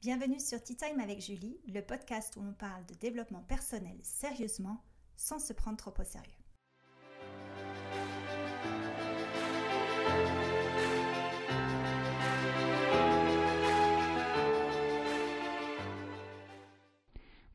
Bienvenue 0.00 0.38
sur 0.38 0.62
Tea 0.62 0.76
Time 0.76 1.00
avec 1.00 1.20
Julie, 1.20 1.58
le 1.66 1.80
podcast 1.80 2.36
où 2.36 2.40
on 2.40 2.52
parle 2.52 2.86
de 2.86 2.94
développement 2.94 3.42
personnel 3.42 3.96
sérieusement 4.04 4.80
sans 5.16 5.40
se 5.40 5.52
prendre 5.52 5.76
trop 5.76 5.92
au 5.98 6.04
sérieux. 6.04 6.30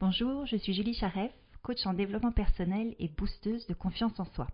Bonjour, 0.01 0.45
je 0.45 0.57
suis 0.57 0.73
Julie 0.73 0.93
Charef, 0.93 1.31
coach 1.61 1.85
en 1.85 1.93
développement 1.93 2.33
personnel 2.33 2.93
et 2.99 3.07
boosteuse 3.07 3.65
de 3.67 3.73
confiance 3.73 4.19
en 4.19 4.25
soi. 4.25 4.49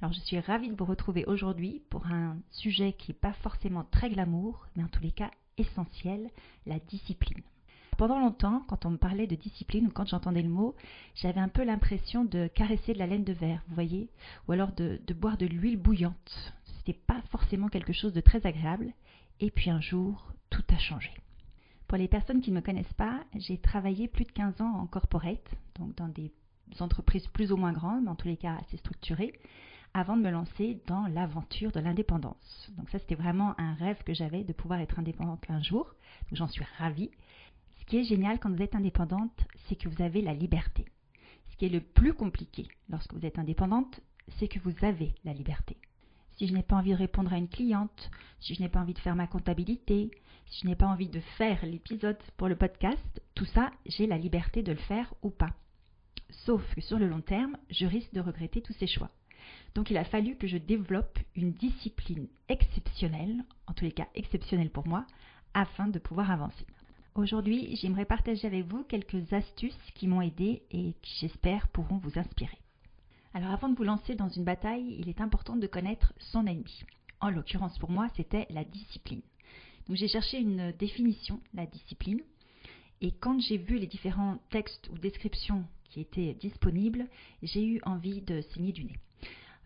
Alors 0.00 0.14
je 0.14 0.20
suis 0.20 0.40
ravie 0.40 0.70
de 0.70 0.76
vous 0.76 0.86
retrouver 0.86 1.26
aujourd'hui 1.26 1.82
pour 1.90 2.06
un 2.06 2.38
sujet 2.50 2.94
qui 2.94 3.10
n'est 3.10 3.18
pas 3.18 3.34
forcément 3.34 3.84
très 3.84 4.08
glamour, 4.08 4.66
mais 4.76 4.82
en 4.82 4.88
tous 4.88 5.02
les 5.02 5.12
cas 5.12 5.30
essentiel, 5.58 6.30
la 6.66 6.78
discipline. 6.78 7.42
Pendant 7.96 8.20
longtemps, 8.20 8.62
quand 8.68 8.86
on 8.86 8.90
me 8.90 8.96
parlait 8.96 9.26
de 9.26 9.34
discipline 9.34 9.88
ou 9.88 9.90
quand 9.90 10.06
j'entendais 10.06 10.42
le 10.42 10.48
mot, 10.48 10.76
j'avais 11.16 11.40
un 11.40 11.48
peu 11.48 11.64
l'impression 11.64 12.24
de 12.24 12.46
caresser 12.46 12.92
de 12.92 12.98
la 12.98 13.08
laine 13.08 13.24
de 13.24 13.32
verre, 13.32 13.62
vous 13.66 13.74
voyez, 13.74 14.08
ou 14.46 14.52
alors 14.52 14.72
de, 14.72 15.00
de 15.04 15.14
boire 15.14 15.36
de 15.36 15.46
l'huile 15.46 15.76
bouillante. 15.78 16.54
C'était 16.64 16.98
pas 16.98 17.20
forcément 17.30 17.68
quelque 17.68 17.92
chose 17.92 18.12
de 18.12 18.20
très 18.20 18.46
agréable. 18.46 18.92
Et 19.40 19.50
puis 19.50 19.70
un 19.70 19.80
jour, 19.80 20.32
tout 20.48 20.62
a 20.68 20.78
changé. 20.78 21.10
Pour 21.88 21.98
les 21.98 22.06
personnes 22.06 22.40
qui 22.40 22.50
ne 22.50 22.56
me 22.56 22.60
connaissent 22.60 22.92
pas, 22.94 23.24
j'ai 23.34 23.58
travaillé 23.58 24.06
plus 24.06 24.24
de 24.24 24.32
15 24.32 24.60
ans 24.60 24.78
en 24.78 24.86
corporate, 24.86 25.50
donc 25.76 25.96
dans 25.96 26.08
des 26.08 26.30
entreprises 26.80 27.26
plus 27.28 27.50
ou 27.50 27.56
moins 27.56 27.72
grandes, 27.72 28.04
mais 28.04 28.10
en 28.10 28.14
tous 28.14 28.28
les 28.28 28.36
cas 28.36 28.58
assez 28.60 28.76
structurées 28.76 29.32
avant 29.98 30.16
de 30.16 30.22
me 30.22 30.30
lancer 30.30 30.80
dans 30.86 31.06
l'aventure 31.08 31.72
de 31.72 31.80
l'indépendance. 31.80 32.70
Donc 32.76 32.88
ça, 32.90 32.98
c'était 32.98 33.14
vraiment 33.14 33.58
un 33.58 33.74
rêve 33.74 34.02
que 34.04 34.14
j'avais 34.14 34.44
de 34.44 34.52
pouvoir 34.52 34.80
être 34.80 34.98
indépendante 34.98 35.44
un 35.48 35.60
jour. 35.62 35.92
J'en 36.32 36.46
suis 36.46 36.64
ravie. 36.78 37.10
Ce 37.80 37.84
qui 37.86 37.98
est 37.98 38.04
génial 38.04 38.38
quand 38.38 38.50
vous 38.50 38.62
êtes 38.62 38.76
indépendante, 38.76 39.46
c'est 39.66 39.76
que 39.76 39.88
vous 39.88 40.02
avez 40.02 40.22
la 40.22 40.34
liberté. 40.34 40.84
Ce 41.50 41.56
qui 41.56 41.66
est 41.66 41.70
le 41.70 41.80
plus 41.80 42.14
compliqué 42.14 42.68
lorsque 42.88 43.12
vous 43.12 43.26
êtes 43.26 43.38
indépendante, 43.38 44.00
c'est 44.38 44.48
que 44.48 44.60
vous 44.60 44.74
avez 44.82 45.14
la 45.24 45.32
liberté. 45.32 45.76
Si 46.36 46.46
je 46.46 46.54
n'ai 46.54 46.62
pas 46.62 46.76
envie 46.76 46.92
de 46.92 46.96
répondre 46.96 47.32
à 47.32 47.38
une 47.38 47.48
cliente, 47.48 48.10
si 48.38 48.54
je 48.54 48.62
n'ai 48.62 48.68
pas 48.68 48.80
envie 48.80 48.94
de 48.94 49.00
faire 49.00 49.16
ma 49.16 49.26
comptabilité, 49.26 50.12
si 50.46 50.60
je 50.62 50.66
n'ai 50.68 50.76
pas 50.76 50.86
envie 50.86 51.08
de 51.08 51.20
faire 51.36 51.64
l'épisode 51.66 52.18
pour 52.36 52.48
le 52.48 52.56
podcast, 52.56 53.20
tout 53.34 53.46
ça, 53.46 53.72
j'ai 53.86 54.06
la 54.06 54.18
liberté 54.18 54.62
de 54.62 54.72
le 54.72 54.78
faire 54.78 55.12
ou 55.22 55.30
pas. 55.30 55.54
Sauf 56.30 56.62
que 56.74 56.80
sur 56.80 56.98
le 56.98 57.08
long 57.08 57.20
terme, 57.20 57.56
je 57.70 57.86
risque 57.86 58.12
de 58.12 58.20
regretter 58.20 58.62
tous 58.62 58.74
ces 58.74 58.86
choix. 58.86 59.10
Donc 59.74 59.90
il 59.90 59.96
a 59.96 60.04
fallu 60.04 60.36
que 60.36 60.46
je 60.46 60.58
développe 60.58 61.18
une 61.36 61.52
discipline 61.52 62.28
exceptionnelle, 62.48 63.44
en 63.66 63.72
tous 63.72 63.84
les 63.84 63.92
cas 63.92 64.08
exceptionnelle 64.14 64.70
pour 64.70 64.86
moi, 64.86 65.06
afin 65.54 65.88
de 65.88 65.98
pouvoir 65.98 66.30
avancer. 66.30 66.66
Aujourd'hui, 67.14 67.76
j'aimerais 67.76 68.04
partager 68.04 68.46
avec 68.46 68.66
vous 68.66 68.84
quelques 68.84 69.32
astuces 69.32 69.76
qui 69.94 70.06
m'ont 70.06 70.22
aidé 70.22 70.62
et 70.70 70.94
qui 71.02 71.18
j'espère 71.20 71.68
pourront 71.68 71.98
vous 71.98 72.18
inspirer. 72.18 72.58
Alors 73.34 73.50
avant 73.50 73.68
de 73.68 73.76
vous 73.76 73.84
lancer 73.84 74.14
dans 74.14 74.28
une 74.28 74.44
bataille, 74.44 74.96
il 74.98 75.08
est 75.08 75.20
important 75.20 75.56
de 75.56 75.66
connaître 75.66 76.12
son 76.18 76.46
ennemi. 76.46 76.84
En 77.20 77.30
l'occurrence 77.30 77.78
pour 77.78 77.90
moi, 77.90 78.08
c'était 78.16 78.46
la 78.50 78.64
discipline. 78.64 79.22
Donc 79.86 79.96
j'ai 79.96 80.08
cherché 80.08 80.38
une 80.38 80.72
définition, 80.72 81.40
la 81.54 81.66
discipline, 81.66 82.20
et 83.00 83.12
quand 83.12 83.40
j'ai 83.40 83.58
vu 83.58 83.78
les 83.78 83.86
différents 83.86 84.38
textes 84.50 84.88
ou 84.90 84.98
descriptions 84.98 85.64
qui 85.84 86.00
étaient 86.00 86.34
disponibles, 86.34 87.06
j'ai 87.42 87.64
eu 87.64 87.80
envie 87.84 88.20
de 88.20 88.40
saigner 88.42 88.72
du 88.72 88.84
nez. 88.84 88.98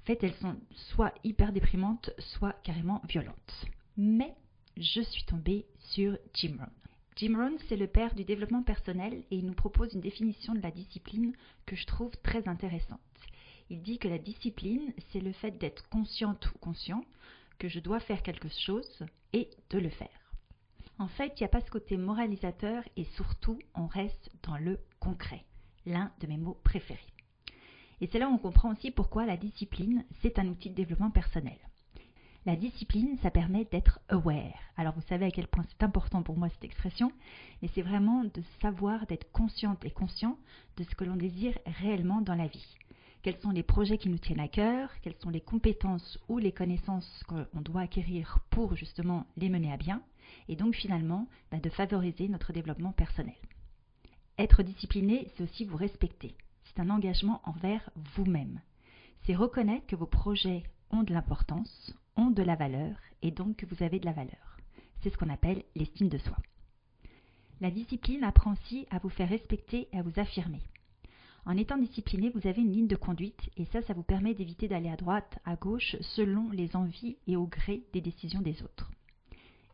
Fait, 0.05 0.23
elles 0.23 0.35
sont 0.35 0.57
soit 0.73 1.15
hyper 1.23 1.53
déprimantes, 1.53 2.11
soit 2.19 2.55
carrément 2.65 3.03
violentes. 3.09 3.67
Mais 3.97 4.35
je 4.77 5.01
suis 5.01 5.25
tombée 5.25 5.67
sur 5.79 6.17
Jim 6.35 6.57
Rohn. 6.59 6.71
Jim 7.17 7.37
Rohn, 7.37 7.57
c'est 7.69 7.77
le 7.77 7.87
père 7.87 8.15
du 8.15 8.25
développement 8.25 8.63
personnel 8.63 9.25
et 9.31 9.37
il 9.37 9.47
nous 9.47 9.55
propose 9.55 9.93
une 9.93 10.01
définition 10.01 10.55
de 10.55 10.63
la 10.63 10.71
discipline 10.71 11.35
que 11.67 11.77
je 11.77 11.87
trouve 11.87 12.17
très 12.23 12.49
intéressante. 12.49 13.01
Il 13.71 13.83
dit 13.83 13.99
que 13.99 14.09
la 14.09 14.19
discipline, 14.19 14.93
c'est 15.11 15.21
le 15.21 15.33
fait 15.33 15.53
d'être 15.53 15.89
consciente 15.89 16.51
ou 16.51 16.59
conscient 16.59 17.05
que 17.59 17.69
je 17.69 17.81
dois 17.81 18.01
faire 18.01 18.23
quelque 18.23 18.49
chose 18.49 19.05
et 19.33 19.51
de 19.71 19.79
le 19.79 19.91
faire. 19.91 20.35
En 20.99 21.09
fait, 21.09 21.33
il 21.37 21.43
n'y 21.43 21.47
a 21.47 21.49
pas 21.49 21.61
ce 21.61 21.71
côté 21.71 21.97
moralisateur 21.97 22.83
et 22.97 23.05
surtout, 23.17 23.59
on 23.75 23.87
reste 23.87 24.31
dans 24.43 24.57
le 24.57 24.79
concret, 24.99 25.45
l'un 25.87 26.13
de 26.21 26.27
mes 26.27 26.39
mots 26.39 26.59
préférés. 26.65 27.12
Et 28.03 28.09
c'est 28.11 28.19
là 28.19 28.29
où 28.29 28.33
on 28.33 28.39
comprend 28.39 28.73
aussi 28.73 28.91
pourquoi 28.91 29.27
la 29.27 29.37
discipline, 29.37 30.05
c'est 30.23 30.41
un 30.41 30.49
outil 30.49 30.71
de 30.71 30.75
développement 30.75 31.13
personnel. 31.13 31.57
La 32.45 32.57
discipline, 32.57 33.17
ça 33.23 33.31
permet 33.31 33.65
d'être 33.65 34.01
aware. 34.09 34.59
Alors 34.77 34.93
vous 34.95 35.03
savez 35.09 35.27
à 35.27 35.31
quel 35.31 35.47
point 35.47 35.65
c'est 35.69 35.85
important 35.85 36.25
pour 36.25 36.37
moi 36.37 36.49
cette 36.49 36.65
expression, 36.65 37.13
mais 37.63 37.69
c'est 37.73 37.83
vraiment 37.83 38.25
de 38.25 38.43
savoir 38.61 39.07
d'être 39.07 39.31
consciente 39.31 39.85
et 39.85 39.93
conscient 39.93 40.37
de 40.79 40.83
ce 40.83 40.97
que 40.97 41.05
l'on 41.05 41.15
désire 41.15 41.57
réellement 41.81 42.23
dans 42.23 42.35
la 42.35 42.49
vie. 42.49 42.77
Quels 43.23 43.39
sont 43.39 43.53
les 43.53 43.63
projets 43.63 43.99
qui 43.99 44.09
nous 44.09 44.19
tiennent 44.19 44.41
à 44.41 44.49
cœur, 44.49 44.91
quelles 45.03 45.21
sont 45.21 45.31
les 45.31 45.41
compétences 45.41 46.19
ou 46.29 46.39
les 46.39 46.51
connaissances 46.51 47.23
qu'on 47.29 47.61
doit 47.61 47.83
acquérir 47.83 48.41
pour 48.51 48.75
justement 48.75 49.27
les 49.37 49.49
mener 49.49 49.73
à 49.73 49.77
bien, 49.77 50.03
et 50.49 50.57
donc 50.57 50.75
finalement 50.75 51.29
bah, 51.53 51.61
de 51.61 51.71
favoriser 51.71 52.27
notre 52.27 52.53
développement 52.53 52.91
personnel. 52.91 53.37
Être 54.39 54.65
discipliné, 54.65 55.29
c'est 55.37 55.45
aussi 55.45 55.65
vous 55.65 55.77
respecter 55.77 56.35
c'est 56.65 56.81
un 56.81 56.91
engagement 56.91 57.41
envers 57.45 57.89
vous-même. 58.17 58.61
C'est 59.23 59.35
reconnaître 59.35 59.87
que 59.87 59.97
vos 59.97 60.07
projets 60.07 60.65
ont 60.91 61.03
de 61.03 61.13
l'importance, 61.13 61.95
ont 62.17 62.31
de 62.31 62.43
la 62.43 62.57
valeur 62.57 62.95
et 63.23 63.31
donc 63.31 63.57
que 63.57 63.67
vous 63.67 63.83
avez 63.83 64.01
de 64.01 64.07
la 64.07 64.13
valeur. 64.13 64.57
C'est 65.01 65.11
ce 65.11 65.17
qu'on 65.17 65.31
appelle 65.31 65.65
l'estime 65.75 66.09
de 66.09 66.19
soi. 66.19 66.37
La 67.61 67.71
discipline 67.71 68.25
apprend 68.25 68.53
aussi 68.53 68.87
à 68.91 68.99
vous 68.99 69.09
faire 69.09 69.29
respecter 69.29 69.89
et 69.93 69.99
à 69.99 70.03
vous 70.03 70.19
affirmer. 70.19 70.63
En 71.45 71.57
étant 71.57 71.79
discipliné, 71.79 72.31
vous 72.31 72.47
avez 72.47 72.63
une 72.63 72.73
ligne 72.73 72.87
de 72.87 72.97
conduite 72.97 73.51
et 73.57 73.65
ça, 73.67 73.83
ça 73.83 73.95
vous 73.95 74.05
permet 74.05 74.35
d'éviter 74.35 74.69
d'aller 74.69 74.89
à 74.89 74.97
droite, 74.97 75.39
à 75.45 75.57
gauche, 75.57 75.97
selon 76.01 76.51
les 76.51 76.77
envies 76.77 77.17
et 77.27 77.37
au 77.37 77.47
gré 77.47 77.83
des 77.93 78.01
décisions 78.01 78.43
des 78.43 78.63
autres. 78.63 78.91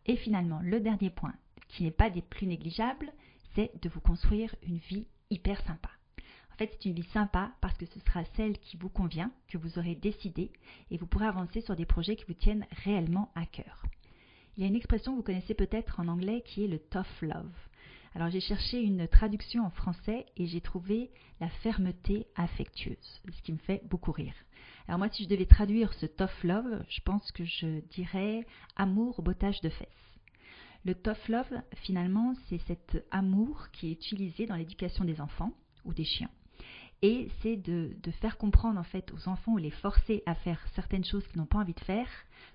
Et 0.06 0.16
finalement, 0.16 0.60
le 0.62 0.80
dernier 0.80 1.10
point, 1.10 1.34
qui 1.68 1.84
n'est 1.84 1.90
pas 1.90 2.08
des 2.08 2.22
plus 2.22 2.46
négligeables, 2.46 3.12
c'est 3.54 3.70
de 3.82 3.88
vous 3.90 4.00
construire 4.00 4.54
une 4.62 4.78
vie 4.78 5.06
hyper 5.30 5.60
sympa. 5.66 5.90
Fait, 6.58 6.72
c'est 6.72 6.88
une 6.88 6.96
vie 6.96 7.08
sympa 7.12 7.52
parce 7.60 7.78
que 7.78 7.86
ce 7.86 8.00
sera 8.00 8.24
celle 8.36 8.58
qui 8.58 8.76
vous 8.76 8.88
convient, 8.88 9.30
que 9.46 9.56
vous 9.56 9.78
aurez 9.78 9.94
décidé, 9.94 10.50
et 10.90 10.98
vous 10.98 11.06
pourrez 11.06 11.26
avancer 11.26 11.60
sur 11.60 11.76
des 11.76 11.86
projets 11.86 12.16
qui 12.16 12.24
vous 12.26 12.34
tiennent 12.34 12.66
réellement 12.84 13.30
à 13.36 13.46
cœur. 13.46 13.84
Il 14.56 14.62
y 14.62 14.64
a 14.64 14.66
une 14.66 14.74
expression 14.74 15.12
que 15.12 15.18
vous 15.18 15.22
connaissez 15.22 15.54
peut-être 15.54 16.00
en 16.00 16.08
anglais 16.08 16.42
qui 16.44 16.64
est 16.64 16.68
le 16.68 16.80
tough 16.80 17.22
love. 17.22 17.54
Alors 18.16 18.28
j'ai 18.30 18.40
cherché 18.40 18.82
une 18.82 19.06
traduction 19.06 19.64
en 19.64 19.70
français 19.70 20.26
et 20.36 20.46
j'ai 20.46 20.60
trouvé 20.60 21.12
la 21.40 21.48
fermeté 21.48 22.26
affectueuse, 22.34 23.22
ce 23.30 23.42
qui 23.42 23.52
me 23.52 23.58
fait 23.58 23.82
beaucoup 23.88 24.10
rire. 24.10 24.34
Alors 24.88 24.98
moi 24.98 25.08
si 25.10 25.22
je 25.22 25.28
devais 25.28 25.46
traduire 25.46 25.94
ce 25.94 26.06
tough 26.06 26.42
love, 26.42 26.84
je 26.88 27.00
pense 27.02 27.30
que 27.30 27.44
je 27.44 27.78
dirais 27.90 28.44
amour 28.74 29.22
bottage 29.22 29.60
de 29.60 29.68
fesses. 29.68 30.18
Le 30.84 30.96
tough 30.96 31.28
love, 31.28 31.62
finalement, 31.84 32.34
c'est 32.48 32.60
cet 32.66 33.04
amour 33.12 33.68
qui 33.70 33.90
est 33.90 33.92
utilisé 33.92 34.46
dans 34.46 34.56
l'éducation 34.56 35.04
des 35.04 35.20
enfants 35.20 35.52
ou 35.84 35.94
des 35.94 36.04
chiens 36.04 36.30
et 37.02 37.28
c'est 37.42 37.56
de, 37.56 37.96
faire 38.20 38.38
comprendre 38.38 38.80
en 38.80 38.84
fait 38.84 39.12
aux 39.12 39.28
enfants 39.28 39.52
ou 39.52 39.58
les 39.58 39.70
forcer 39.70 40.22
à 40.26 40.34
faire 40.34 40.60
certaines 40.74 41.04
choses 41.04 41.26
qu'ils 41.28 41.38
n'ont 41.38 41.46
pas 41.46 41.58
envie 41.58 41.74
de 41.74 41.80
faire, 41.80 42.08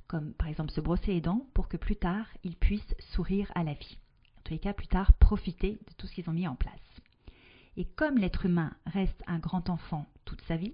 comme 0.07 0.33
par 0.33 0.47
exemple 0.47 0.71
se 0.71 0.81
brosser 0.81 1.13
les 1.13 1.21
dents, 1.21 1.47
pour 1.53 1.69
que 1.69 1.77
plus 1.77 1.95
tard 1.95 2.25
ils 2.43 2.57
puissent 2.57 2.95
sourire 3.13 3.51
à 3.55 3.63
la 3.63 3.73
vie. 3.73 3.97
En 4.37 4.41
tous 4.43 4.53
les 4.53 4.59
cas, 4.59 4.73
plus 4.73 4.87
tard, 4.87 5.13
profiter 5.13 5.73
de 5.87 5.93
tout 5.97 6.07
ce 6.07 6.13
qu'ils 6.13 6.29
ont 6.29 6.33
mis 6.33 6.47
en 6.47 6.55
place. 6.55 6.73
Et 7.77 7.85
comme 7.85 8.17
l'être 8.17 8.45
humain 8.45 8.73
reste 8.85 9.23
un 9.27 9.39
grand 9.39 9.69
enfant 9.69 10.05
toute 10.25 10.41
sa 10.41 10.57
vie, 10.57 10.73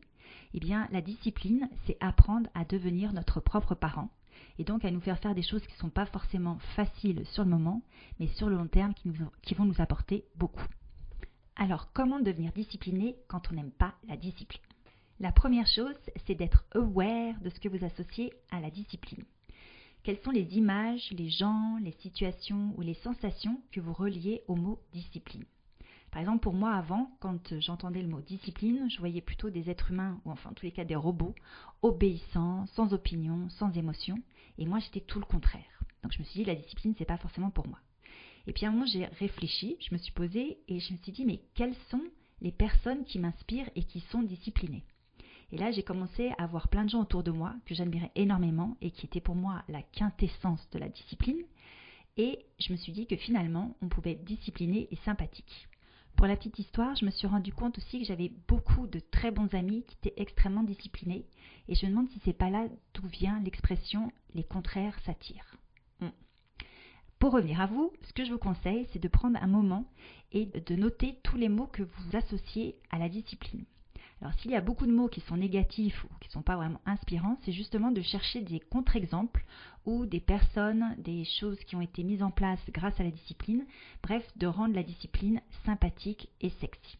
eh 0.53 0.59
bien 0.59 0.87
la 0.91 1.01
discipline, 1.01 1.69
c'est 1.85 1.97
apprendre 1.99 2.49
à 2.55 2.65
devenir 2.65 3.13
notre 3.13 3.39
propre 3.39 3.75
parent 3.75 4.09
et 4.57 4.63
donc 4.63 4.83
à 4.83 4.91
nous 4.91 5.01
faire 5.01 5.19
faire 5.19 5.35
des 5.35 5.43
choses 5.43 5.65
qui 5.67 5.73
ne 5.73 5.79
sont 5.79 5.89
pas 5.89 6.05
forcément 6.07 6.57
faciles 6.75 7.23
sur 7.27 7.43
le 7.43 7.49
moment, 7.49 7.83
mais 8.19 8.27
sur 8.27 8.49
le 8.49 8.55
long 8.55 8.67
terme 8.67 8.93
qui 8.93 9.53
vont 9.53 9.65
nous 9.65 9.81
apporter 9.81 10.25
beaucoup. 10.35 10.65
Alors, 11.61 11.91
comment 11.91 12.21
devenir 12.21 12.53
discipliné 12.53 13.17
quand 13.27 13.51
on 13.51 13.55
n'aime 13.55 13.71
pas 13.71 13.93
la 14.07 14.15
discipline? 14.15 14.63
La 15.19 15.33
première 15.33 15.67
chose, 15.67 15.93
c'est 16.25 16.35
d'être 16.35 16.63
aware 16.73 17.37
de 17.41 17.49
ce 17.49 17.59
que 17.59 17.67
vous 17.67 17.83
associez 17.83 18.31
à 18.49 18.61
la 18.61 18.71
discipline. 18.71 19.25
Quelles 20.03 20.21
sont 20.21 20.31
les 20.31 20.57
images, 20.57 21.11
les 21.11 21.29
gens, 21.29 21.77
les 21.83 21.91
situations 21.99 22.73
ou 22.77 22.81
les 22.81 22.93
sensations 22.93 23.61
que 23.73 23.81
vous 23.81 23.91
reliez 23.91 24.41
au 24.47 24.55
mot 24.55 24.79
discipline? 24.93 25.43
Par 26.11 26.21
exemple, 26.21 26.43
pour 26.43 26.53
moi, 26.53 26.71
avant, 26.71 27.11
quand 27.19 27.59
j'entendais 27.59 28.03
le 28.03 28.07
mot 28.07 28.21
discipline, 28.21 28.89
je 28.89 28.99
voyais 28.99 29.19
plutôt 29.19 29.49
des 29.49 29.69
êtres 29.69 29.91
humains, 29.91 30.21
ou 30.23 30.31
enfin 30.31 30.51
en 30.51 30.53
tous 30.53 30.65
les 30.65 30.71
cas 30.71 30.85
des 30.85 30.95
robots, 30.95 31.35
obéissants, 31.81 32.67
sans 32.67 32.93
opinion, 32.93 33.49
sans 33.49 33.69
émotion, 33.73 34.17
et 34.59 34.65
moi 34.65 34.79
j'étais 34.79 35.01
tout 35.01 35.19
le 35.19 35.25
contraire. 35.25 35.83
Donc 36.03 36.13
je 36.13 36.19
me 36.19 36.23
suis 36.23 36.39
dit, 36.39 36.45
la 36.45 36.55
discipline, 36.55 36.95
c'est 36.97 37.03
pas 37.03 37.17
forcément 37.17 37.49
pour 37.49 37.67
moi. 37.67 37.79
Et 38.49 38.51
puis 38.51 38.65
à 38.65 38.69
un 38.69 38.71
moment, 38.71 38.87
j'ai 38.87 39.05
réfléchi, 39.05 39.77
je 39.79 39.93
me 39.93 39.99
suis 39.99 40.11
posée 40.11 40.57
et 40.67 40.79
je 40.79 40.91
me 40.91 40.97
suis 40.97 41.11
dit, 41.11 41.23
mais 41.23 41.39
quelles 41.53 41.75
sont 41.91 42.01
les 42.41 42.51
personnes 42.51 43.05
qui 43.05 43.19
m'inspirent 43.19 43.69
et 43.75 43.83
qui 43.83 43.99
sont 44.11 44.23
disciplinées? 44.23 44.83
Et 45.51 45.57
là, 45.59 45.69
j'ai 45.69 45.83
commencé 45.83 46.31
à 46.39 46.47
voir 46.47 46.67
plein 46.67 46.83
de 46.83 46.89
gens 46.89 47.01
autour 47.01 47.21
de 47.21 47.29
moi 47.29 47.53
que 47.67 47.75
j'admirais 47.75 48.11
énormément 48.15 48.75
et 48.81 48.89
qui 48.89 49.05
étaient 49.05 49.21
pour 49.21 49.35
moi 49.35 49.61
la 49.69 49.83
quintessence 49.83 50.67
de 50.71 50.79
la 50.79 50.89
discipline. 50.89 51.43
Et 52.17 52.39
je 52.59 52.73
me 52.73 52.77
suis 52.77 52.91
dit 52.91 53.05
que 53.05 53.17
finalement, 53.17 53.75
on 53.83 53.87
pouvait 53.87 54.13
être 54.13 54.25
discipliné 54.25 54.87
et 54.89 54.95
sympathique. 55.05 55.67
Pour 56.15 56.25
la 56.25 56.35
petite 56.35 56.57
histoire, 56.57 56.95
je 56.95 57.05
me 57.05 57.11
suis 57.11 57.27
rendu 57.27 57.53
compte 57.53 57.77
aussi 57.77 57.99
que 57.99 58.05
j'avais 58.05 58.31
beaucoup 58.47 58.87
de 58.87 58.99
très 58.99 59.29
bons 59.29 59.53
amis 59.53 59.83
qui 59.83 59.95
étaient 60.01 60.19
extrêmement 60.19 60.63
disciplinés. 60.63 61.27
Et 61.67 61.75
je 61.75 61.85
me 61.85 61.91
demande 61.91 62.09
si 62.09 62.19
c'est 62.25 62.33
pas 62.33 62.49
là 62.49 62.67
d'où 62.95 63.07
vient 63.09 63.39
l'expression 63.41 64.11
les 64.33 64.43
contraires 64.43 64.99
s'attirent. 65.05 65.55
Pour 67.19 67.33
revenir 67.33 67.59
à 67.59 67.65
vous, 67.65 67.91
ce 68.03 68.13
que 68.13 68.23
je 68.23 68.31
vous 68.31 68.37
conseille, 68.37 68.87
c'est 68.93 69.01
de 69.01 69.07
prendre 69.09 69.37
un 69.41 69.47
moment 69.47 69.83
et 70.31 70.45
de 70.45 70.75
noter 70.75 71.17
tous 71.21 71.35
les 71.35 71.49
mots 71.49 71.67
que 71.67 71.83
vous 71.83 72.15
associez 72.15 72.77
à 72.91 72.97
la 72.97 73.09
discipline. 73.09 73.65
Alors 74.21 74.33
s'il 74.35 74.51
y 74.51 74.55
a 74.55 74.61
beaucoup 74.61 74.85
de 74.85 74.93
mots 74.93 75.09
qui 75.09 75.19
sont 75.21 75.35
négatifs 75.35 76.01
ou 76.05 76.07
qui 76.21 76.29
ne 76.29 76.33
sont 76.33 76.41
pas 76.41 76.55
vraiment 76.55 76.79
inspirants, 76.85 77.37
c'est 77.43 77.51
justement 77.51 77.91
de 77.91 78.01
chercher 78.01 78.39
des 78.39 78.61
contre-exemples 78.61 79.43
ou 79.85 80.05
des 80.05 80.21
personnes, 80.21 80.95
des 80.97 81.25
choses 81.25 81.59
qui 81.65 81.75
ont 81.75 81.81
été 81.81 82.03
mises 82.03 82.23
en 82.23 82.31
place 82.31 82.59
grâce 82.71 82.97
à 83.01 83.03
la 83.03 83.11
discipline, 83.11 83.65
bref, 84.01 84.25
de 84.37 84.47
rendre 84.47 84.75
la 84.75 84.83
discipline 84.83 85.41
sympathique 85.65 86.29
et 86.39 86.49
sexy. 86.49 86.97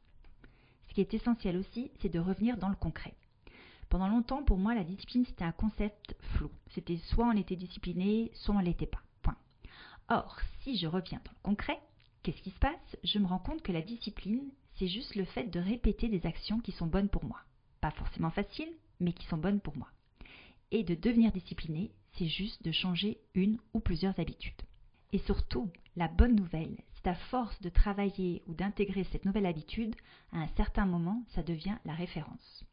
Ce 0.89 0.93
qui 0.95 1.01
est 1.01 1.13
essentiel 1.13 1.55
aussi, 1.55 1.91
c'est 2.01 2.11
de 2.11 2.19
revenir 2.19 2.57
dans 2.57 2.69
le 2.69 2.75
concret. 2.75 3.13
Pendant 3.87 4.09
longtemps, 4.09 4.43
pour 4.43 4.57
moi, 4.57 4.75
la 4.75 4.83
discipline, 4.83 5.25
c'était 5.25 5.45
un 5.45 5.53
concept 5.53 6.15
flou. 6.33 6.51
C'était 6.71 6.97
soit 6.97 7.25
on 7.25 7.37
était 7.37 7.55
discipliné, 7.55 8.31
soit 8.33 8.55
on 8.55 8.59
ne 8.59 8.65
l'était 8.65 8.85
pas. 8.85 8.99
Or, 10.11 10.39
si 10.61 10.75
je 10.75 10.87
reviens 10.87 11.21
dans 11.23 11.31
le 11.31 11.43
concret, 11.43 11.79
qu'est-ce 12.23 12.41
qui 12.41 12.49
se 12.49 12.57
passe? 12.57 12.97
Je 13.03 13.19
me 13.19 13.27
rends 13.27 13.37
compte 13.37 13.61
que 13.61 13.71
la 13.71 13.83
discipline, 13.83 14.49
c'est 14.75 14.87
juste 14.87 15.13
le 15.13 15.23
fait 15.23 15.45
de 15.45 15.59
répéter 15.59 16.09
des 16.09 16.25
actions 16.25 16.59
qui 16.59 16.71
sont 16.71 16.87
bonnes 16.87 17.09
pour 17.09 17.23
moi. 17.23 17.39
Pas 17.79 17.91
forcément 17.91 18.31
faciles, 18.31 18.73
mais 18.99 19.13
qui 19.13 19.27
sont 19.27 19.37
bonnes 19.37 19.59
pour 19.59 19.77
moi. 19.77 19.87
Et 20.71 20.83
de 20.83 20.95
devenir 20.95 21.31
discipliné, 21.31 21.91
c'est 22.13 22.27
juste 22.27 22.63
de 22.63 22.71
changer 22.71 23.19
une 23.35 23.59
ou 23.75 23.79
plusieurs 23.79 24.19
habitudes. 24.19 24.61
Et 25.13 25.19
surtout, 25.19 25.69
la 25.95 26.07
bonne 26.07 26.35
nouvelle, 26.35 26.77
c'est 26.95 27.07
à 27.07 27.15
force 27.15 27.61
de 27.61 27.69
travailler 27.69 28.41
ou 28.47 28.55
d'intégrer 28.55 29.03
cette 29.11 29.25
nouvelle 29.25 29.45
habitude, 29.45 29.95
à 30.31 30.39
un 30.39 30.47
certain 30.57 30.87
moment, 30.87 31.23
ça 31.35 31.43
devient 31.43 31.77
la 31.85 31.93
référence. 31.93 32.65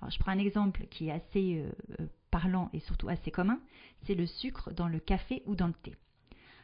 Alors, 0.00 0.10
je 0.10 0.18
prends 0.18 0.32
un 0.32 0.38
exemple 0.38 0.86
qui 0.86 1.08
est 1.08 1.12
assez 1.12 1.58
euh, 1.58 1.70
euh, 2.00 2.06
parlant 2.30 2.70
et 2.72 2.80
surtout 2.80 3.10
assez 3.10 3.30
commun, 3.30 3.60
c'est 4.06 4.14
le 4.14 4.26
sucre 4.26 4.72
dans 4.72 4.88
le 4.88 5.00
café 5.00 5.42
ou 5.44 5.54
dans 5.54 5.66
le 5.66 5.74
thé. 5.74 5.94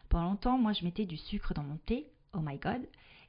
Pendant 0.08 0.30
longtemps, 0.30 0.58
moi, 0.58 0.72
je 0.72 0.84
mettais 0.84 1.06
du 1.06 1.16
sucre 1.16 1.54
dans 1.54 1.62
mon 1.62 1.76
thé, 1.76 2.06
oh 2.32 2.40
my 2.40 2.58
god, 2.58 2.86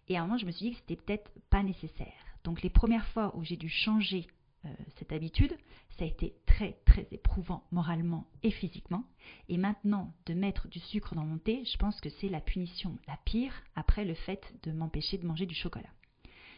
et 0.07 0.18
à 0.18 0.22
un 0.22 0.25
moment, 0.25 0.38
je 0.38 0.45
me 0.45 0.51
suis 0.51 0.68
dit 0.68 0.72
que 0.72 0.77
c'était 0.80 0.95
peut-être 0.95 1.31
pas 1.50 1.63
nécessaire. 1.63 2.13
Donc 2.44 2.62
les 2.62 2.69
premières 2.69 3.07
fois 3.07 3.36
où 3.36 3.44
j'ai 3.44 3.57
dû 3.57 3.69
changer 3.69 4.27
euh, 4.66 4.69
cette 4.98 5.12
habitude, 5.12 5.57
ça 5.98 6.04
a 6.04 6.07
été 6.07 6.36
très 6.45 6.74
très 6.86 7.07
éprouvant 7.12 7.63
moralement 7.72 8.27
et 8.44 8.51
physiquement. 8.51 9.04
Et 9.50 9.57
maintenant, 9.57 10.13
de 10.27 10.33
mettre 10.33 10.68
du 10.68 10.80
sucre 10.80 11.16
dans 11.16 11.25
mon 11.25 11.39
thé, 11.39 11.63
je 11.66 11.77
pense 11.77 12.00
que 12.01 12.10
c'est 12.10 12.30
la 12.30 12.42
punition 12.42 12.98
la 13.07 13.18
pire 13.25 13.54
après 13.75 14.06
le 14.06 14.13
fait 14.13 14.54
de 14.63 14.71
m'empêcher 14.71 15.18
de 15.18 15.25
manger 15.25 15.45
du 15.45 15.56
chocolat. 15.56 15.89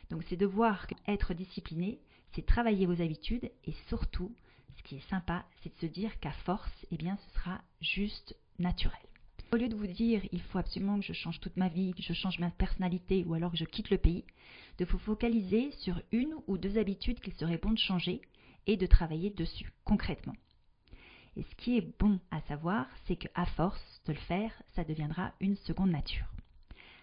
Donc 0.09 0.23
c'est 0.27 0.37
de 0.37 0.45
voir 0.45 0.87
qu'être 0.87 1.33
discipliné, 1.33 1.99
c'est 2.33 2.45
travailler 2.45 2.85
vos 2.85 3.01
habitudes 3.01 3.49
et 3.65 3.73
surtout, 3.87 4.35
ce 4.77 4.83
qui 4.83 4.95
est 4.97 5.09
sympa, 5.09 5.45
c'est 5.61 5.73
de 5.73 5.79
se 5.79 5.91
dire 5.91 6.19
qu'à 6.19 6.31
force, 6.31 6.85
eh 6.91 6.97
bien, 6.97 7.17
ce 7.17 7.39
sera 7.39 7.61
juste 7.81 8.35
naturel. 8.59 8.99
Au 9.57 9.59
lieu 9.59 9.69
de 9.69 9.75
vous 9.75 9.87
dire 9.87 10.21
il 10.31 10.39
faut 10.39 10.59
absolument 10.59 10.99
que 10.99 11.05
je 11.07 11.13
change 11.13 11.39
toute 11.39 11.57
ma 11.57 11.67
vie, 11.67 11.95
que 11.95 12.03
je 12.03 12.13
change 12.13 12.37
ma 12.37 12.51
personnalité 12.51 13.23
ou 13.25 13.33
alors 13.33 13.49
que 13.49 13.57
je 13.57 13.65
quitte 13.65 13.89
le 13.89 13.97
pays, 13.97 14.23
de 14.77 14.85
vous 14.85 14.99
focaliser 14.99 15.71
sur 15.79 15.99
une 16.11 16.35
ou 16.45 16.59
deux 16.59 16.77
habitudes 16.77 17.19
qu'il 17.19 17.33
serait 17.33 17.57
bon 17.57 17.71
de 17.71 17.79
changer 17.79 18.21
et 18.67 18.77
de 18.77 18.85
travailler 18.85 19.31
dessus 19.31 19.71
concrètement. 19.83 20.35
Et 21.37 21.41
ce 21.41 21.55
qui 21.55 21.75
est 21.75 21.97
bon 21.99 22.19
à 22.29 22.39
savoir, 22.41 22.85
c'est 23.07 23.15
qu'à 23.15 23.45
force 23.47 23.99
de 24.05 24.13
le 24.13 24.19
faire, 24.19 24.51
ça 24.75 24.83
deviendra 24.83 25.33
une 25.39 25.55
seconde 25.55 25.89
nature. 25.89 26.27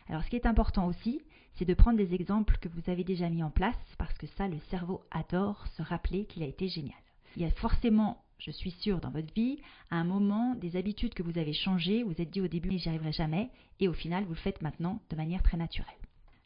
Alors 0.06 0.22
ce 0.22 0.30
qui 0.30 0.36
est 0.36 0.46
important 0.46 0.86
aussi, 0.86 1.22
c'est 1.54 1.64
de 1.64 1.74
prendre 1.74 1.98
des 1.98 2.14
exemples 2.14 2.58
que 2.58 2.68
vous 2.68 2.88
avez 2.88 3.02
déjà 3.02 3.28
mis 3.30 3.42
en 3.42 3.50
place 3.50 3.74
parce 3.98 4.16
que 4.16 4.28
ça, 4.38 4.46
le 4.46 4.60
cerveau 4.70 5.02
adore 5.10 5.66
se 5.76 5.82
rappeler 5.82 6.26
qu'il 6.26 6.44
a 6.44 6.46
été 6.46 6.68
génial. 6.68 7.02
Il 7.34 7.42
y 7.42 7.46
a 7.46 7.50
forcément 7.50 8.23
je 8.38 8.50
suis 8.50 8.72
sûre, 8.72 9.00
dans 9.00 9.10
votre 9.10 9.32
vie, 9.34 9.58
à 9.90 9.96
un 9.96 10.04
moment, 10.04 10.54
des 10.54 10.76
habitudes 10.76 11.14
que 11.14 11.22
vous 11.22 11.38
avez 11.38 11.52
changées, 11.52 12.02
vous 12.02 12.20
êtes 12.20 12.30
dit 12.30 12.40
au 12.40 12.48
début, 12.48 12.78
j'y 12.78 12.88
arriverai 12.88 13.12
jamais, 13.12 13.50
et 13.80 13.88
au 13.88 13.92
final, 13.92 14.24
vous 14.24 14.34
le 14.34 14.38
faites 14.38 14.62
maintenant 14.62 15.00
de 15.10 15.16
manière 15.16 15.42
très 15.42 15.56
naturelle. 15.56 15.94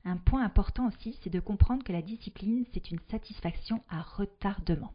Un 0.05 0.17
point 0.17 0.45
important 0.45 0.89
aussi, 0.89 1.19
c'est 1.23 1.31
de 1.31 1.41
comprendre 1.41 1.85
que 1.85 1.93
la 1.93 2.03
discipline, 2.03 2.65
c'est 2.73 2.91
une 2.91 3.01
satisfaction 3.11 3.83
à 3.89 4.03
retardement. 4.03 4.93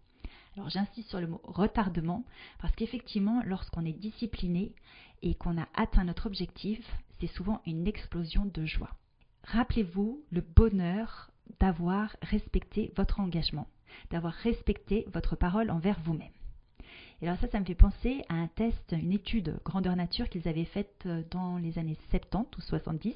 Alors 0.55 0.69
j'insiste 0.69 1.09
sur 1.09 1.19
le 1.19 1.27
mot 1.27 1.41
retardement, 1.43 2.23
parce 2.59 2.75
qu'effectivement, 2.75 3.41
lorsqu'on 3.45 3.85
est 3.85 3.93
discipliné 3.93 4.73
et 5.21 5.33
qu'on 5.35 5.59
a 5.59 5.67
atteint 5.73 6.03
notre 6.03 6.27
objectif, 6.27 6.79
c'est 7.19 7.27
souvent 7.27 7.61
une 7.65 7.87
explosion 7.87 8.45
de 8.45 8.65
joie. 8.65 8.95
Rappelez-vous 9.45 10.23
le 10.31 10.41
bonheur 10.41 11.31
d'avoir 11.59 12.15
respecté 12.21 12.91
votre 12.95 13.19
engagement, 13.19 13.67
d'avoir 14.11 14.33
respecté 14.33 15.05
votre 15.11 15.35
parole 15.35 15.71
envers 15.71 15.99
vous-même. 16.01 16.31
Et 17.21 17.27
alors 17.27 17.39
ça, 17.39 17.47
ça 17.47 17.59
me 17.59 17.65
fait 17.65 17.75
penser 17.75 18.23
à 18.29 18.35
un 18.35 18.47
test, 18.47 18.95
une 18.99 19.13
étude 19.13 19.59
grandeur 19.63 19.95
nature 19.95 20.29
qu'ils 20.29 20.47
avaient 20.47 20.65
faite 20.65 21.03
euh, 21.05 21.23
dans 21.31 21.57
les 21.57 21.77
années 21.79 21.97
70 22.09 22.57
ou 22.57 22.61
70. 22.61 23.15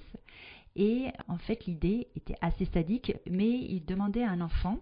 Et 0.76 1.08
en 1.28 1.38
fait, 1.38 1.66
l'idée 1.66 2.08
était 2.16 2.38
assez 2.40 2.66
sadique, 2.66 3.14
mais 3.30 3.50
ils 3.50 3.84
demandaient 3.84 4.24
à 4.24 4.30
un 4.30 4.42
enfant 4.42 4.80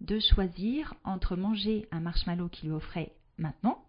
de 0.00 0.18
choisir 0.18 0.94
entre 1.04 1.36
manger 1.36 1.86
un 1.92 2.00
marshmallow 2.00 2.48
qu'il 2.48 2.68
lui 2.68 2.74
offrait 2.74 3.12
maintenant 3.38 3.82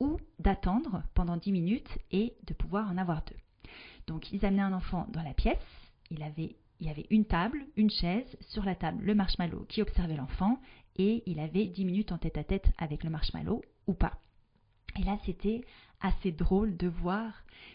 ou 0.00 0.18
d'attendre 0.38 1.02
pendant 1.14 1.36
10 1.36 1.52
minutes 1.52 1.98
et 2.10 2.34
de 2.46 2.54
pouvoir 2.54 2.90
en 2.90 2.96
avoir 2.96 3.22
deux. 3.24 3.36
Donc 4.06 4.32
ils 4.32 4.44
amenaient 4.44 4.62
un 4.62 4.72
enfant 4.72 5.06
dans 5.12 5.22
la 5.22 5.34
pièce, 5.34 5.58
il 6.10 6.22
avait, 6.22 6.56
il 6.80 6.86
y 6.86 6.90
avait 6.90 7.06
une 7.10 7.24
table, 7.24 7.64
une 7.76 7.90
chaise, 7.90 8.36
sur 8.40 8.64
la 8.64 8.74
table 8.74 9.04
le 9.04 9.14
marshmallow 9.14 9.64
qui 9.68 9.82
observait 9.82 10.16
l'enfant 10.16 10.58
et 10.96 11.22
il 11.26 11.40
avait 11.40 11.66
10 11.66 11.84
minutes 11.84 12.12
en 12.12 12.18
tête 12.18 12.38
à 12.38 12.44
tête 12.44 12.70
avec 12.78 13.04
le 13.04 13.10
marshmallow 13.10 13.62
ou 13.86 13.94
pas. 13.94 14.18
Et 14.98 15.04
là, 15.04 15.18
c'était 15.24 15.62
assez 16.02 16.32
drôle 16.32 16.76
de 16.76 16.88
voir, 16.88 17.32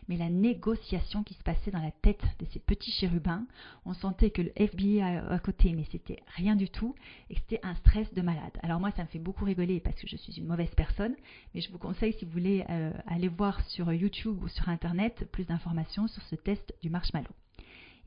mais 0.08 0.18
la 0.18 0.30
négociation 0.30 1.24
qui 1.24 1.34
se 1.34 1.44
passait 1.44 1.72
dans 1.72 1.82
la 1.82 1.92
tête 1.92 2.22
de 2.40 2.46
ces 2.52 2.60
petits 2.60 2.92
chérubins, 2.92 3.46
on 3.86 3.94
sentait 3.94 4.32
que 4.32 4.42
le 4.42 4.52
FBI 4.56 5.02
à, 5.02 5.40
côté, 5.40 5.72
mais 5.74 5.86
c'était 5.92 6.20
rien 6.36 6.56
du 6.56 6.70
tout, 6.70 6.94
et 7.30 7.36
c'était 7.36 7.62
un 7.64 7.74
stress 7.76 8.14
de 8.14 8.22
malade. 8.22 8.52
Alors 8.62 8.80
moi, 8.80 8.92
ça 8.92 9.04
me 9.04 9.08
fait 9.08 9.20
beaucoup 9.20 9.46
rigoler 9.46 9.80
parce 9.80 10.00
que 10.00 10.08
je 10.08 10.18
suis 10.18 10.34
une 10.34 10.46
mauvaise 10.46 10.74
personne, 10.76 11.16
mais 11.56 11.62
je 11.62 11.72
vous 11.72 11.80
conseille, 11.80 12.14
si 12.14 12.26
vous 12.26 12.32
voulez, 12.32 12.66
euh, 12.70 12.92
aller 13.08 13.30
voir 13.30 13.62
sur 13.70 13.92
YouTube 13.94 14.44
ou 14.44 14.48
sur 14.50 14.68
Internet 14.70 15.28
plus 15.32 15.46
d'informations 15.46 16.08
sur 16.08 16.22
ce 16.24 16.36
test 16.36 16.74
du 16.82 16.90
marshmallow. 16.90 17.34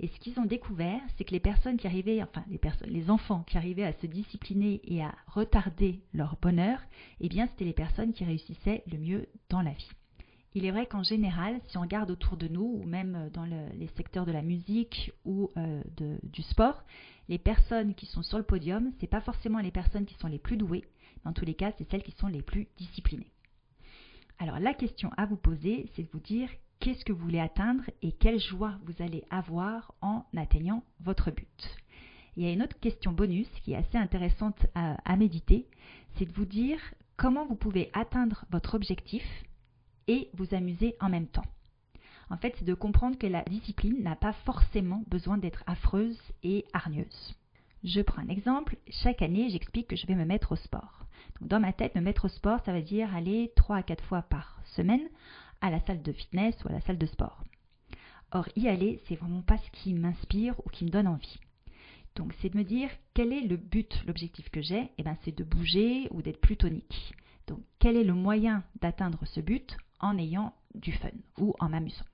Et 0.02 0.08
ce 0.08 0.18
qu'ils 0.18 0.40
ont 0.40 0.46
découvert, 0.46 1.00
c'est 1.16 1.24
que 1.24 1.32
les 1.32 1.40
personnes 1.40 1.76
qui 1.76 1.86
arrivaient, 1.86 2.22
enfin 2.22 2.42
les 2.48 2.56
personnes, 2.56 2.88
les 2.88 3.10
enfants 3.10 3.44
qui 3.46 3.58
arrivaient 3.58 3.84
à 3.84 3.92
se 3.92 4.06
discipliner 4.06 4.80
et 4.84 5.02
à 5.02 5.14
retarder 5.26 6.00
leur 6.14 6.36
bonheur, 6.40 6.80
eh 7.20 7.28
bien 7.28 7.46
c'était 7.48 7.66
les 7.66 7.74
personnes 7.74 8.14
qui 8.14 8.24
réussissaient 8.24 8.82
le 8.90 8.96
mieux 8.96 9.28
dans 9.50 9.60
la 9.60 9.72
vie. 9.72 9.90
Il 10.54 10.64
est 10.64 10.70
vrai 10.70 10.86
qu'en 10.86 11.02
général, 11.02 11.60
si 11.68 11.76
on 11.76 11.82
regarde 11.82 12.10
autour 12.10 12.38
de 12.38 12.48
nous, 12.48 12.80
ou 12.80 12.84
même 12.84 13.30
dans 13.34 13.44
les 13.44 13.86
secteurs 13.96 14.26
de 14.26 14.32
la 14.32 14.42
musique 14.42 15.12
ou 15.24 15.50
euh, 15.56 15.82
du 16.24 16.42
sport, 16.42 16.82
les 17.28 17.38
personnes 17.38 17.94
qui 17.94 18.06
sont 18.06 18.22
sur 18.22 18.38
le 18.38 18.44
podium, 18.44 18.90
ce 18.96 19.02
n'est 19.02 19.08
pas 19.08 19.20
forcément 19.20 19.60
les 19.60 19.70
personnes 19.70 20.06
qui 20.06 20.14
sont 20.14 20.26
les 20.26 20.40
plus 20.40 20.56
douées, 20.56 20.84
mais 21.22 21.30
en 21.30 21.32
tous 21.34 21.44
les 21.44 21.54
cas, 21.54 21.72
c'est 21.78 21.88
celles 21.88 22.02
qui 22.02 22.12
sont 22.12 22.26
les 22.26 22.42
plus 22.42 22.66
disciplinées. 22.78 23.30
Alors 24.38 24.58
la 24.58 24.72
question 24.74 25.10
à 25.18 25.26
vous 25.26 25.36
poser, 25.36 25.88
c'est 25.94 26.02
de 26.02 26.08
vous 26.10 26.20
dire 26.20 26.48
qu'est-ce 26.80 27.04
que 27.04 27.12
vous 27.12 27.22
voulez 27.22 27.40
atteindre 27.40 27.84
et 28.02 28.12
quelle 28.12 28.40
joie 28.40 28.78
vous 28.84 29.02
allez 29.02 29.22
avoir 29.30 29.94
en 30.00 30.24
atteignant 30.36 30.82
votre 31.00 31.30
but. 31.30 31.76
Il 32.36 32.42
y 32.42 32.46
a 32.46 32.52
une 32.52 32.62
autre 32.62 32.78
question 32.80 33.12
bonus 33.12 33.48
qui 33.62 33.72
est 33.72 33.76
assez 33.76 33.98
intéressante 33.98 34.66
à, 34.74 35.16
méditer, 35.16 35.66
c'est 36.16 36.24
de 36.24 36.32
vous 36.32 36.46
dire 36.46 36.78
comment 37.16 37.46
vous 37.46 37.54
pouvez 37.54 37.90
atteindre 37.92 38.46
votre 38.50 38.74
objectif 38.74 39.24
et 40.08 40.30
vous 40.34 40.54
amuser 40.54 40.96
en 41.00 41.10
même 41.10 41.26
temps. 41.26 41.44
En 42.30 42.36
fait, 42.36 42.54
c'est 42.58 42.64
de 42.64 42.74
comprendre 42.74 43.18
que 43.18 43.26
la 43.26 43.42
discipline 43.42 44.02
n'a 44.02 44.16
pas 44.16 44.32
forcément 44.32 45.02
besoin 45.08 45.36
d'être 45.36 45.64
affreuse 45.66 46.18
et 46.42 46.64
hargneuse. 46.72 47.34
Je 47.82 48.00
prends 48.00 48.22
un 48.22 48.28
exemple. 48.28 48.76
Chaque 48.88 49.20
année, 49.20 49.50
j'explique 49.50 49.88
que 49.88 49.96
je 49.96 50.06
vais 50.06 50.14
me 50.14 50.24
mettre 50.24 50.52
au 50.52 50.56
sport. 50.56 51.06
Dans 51.40 51.60
ma 51.60 51.72
tête, 51.72 51.94
me 51.94 52.00
mettre 52.00 52.26
au 52.26 52.28
sport, 52.28 52.60
ça 52.64 52.72
veut 52.72 52.82
dire 52.82 53.14
aller 53.14 53.52
3 53.56 53.76
à 53.76 53.82
4 53.82 54.04
fois 54.04 54.22
par 54.22 54.60
semaine 54.76 55.08
à 55.60 55.70
la 55.70 55.80
salle 55.80 56.02
de 56.02 56.12
fitness 56.12 56.54
ou 56.64 56.68
à 56.68 56.72
la 56.72 56.80
salle 56.80 56.98
de 56.98 57.06
sport. 57.06 57.42
Or, 58.32 58.48
y 58.56 58.68
aller, 58.68 59.00
c'est 59.06 59.16
vraiment 59.16 59.42
pas 59.42 59.58
ce 59.58 59.70
qui 59.70 59.92
m'inspire 59.92 60.54
ou 60.64 60.70
qui 60.70 60.84
me 60.84 60.90
donne 60.90 61.08
envie. 61.08 61.40
Donc, 62.16 62.32
c'est 62.40 62.50
de 62.50 62.58
me 62.58 62.64
dire 62.64 62.90
quel 63.14 63.32
est 63.32 63.42
le 63.42 63.56
but, 63.56 64.02
l'objectif 64.06 64.48
que 64.50 64.62
j'ai? 64.62 64.90
Eh 64.98 65.02
bien, 65.02 65.16
c'est 65.22 65.36
de 65.36 65.44
bouger 65.44 66.08
ou 66.10 66.22
d'être 66.22 66.40
plus 66.40 66.56
tonique. 66.56 67.14
Donc, 67.46 67.60
quel 67.78 67.96
est 67.96 68.04
le 68.04 68.14
moyen 68.14 68.62
d'atteindre 68.80 69.24
ce 69.26 69.40
but 69.40 69.76
en 70.00 70.18
ayant 70.18 70.52
du 70.74 70.92
fun 70.92 71.10
ou 71.38 71.54
en 71.58 71.68
m'amusant? 71.68 72.04